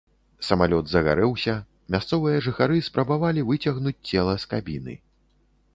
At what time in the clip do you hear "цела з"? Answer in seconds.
4.09-4.53